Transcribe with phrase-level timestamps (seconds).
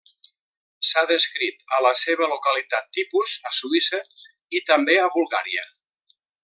[0.91, 4.03] S'ha descrit a la seva localitat tipus a Suïssa
[4.61, 5.71] i també a Bulgària.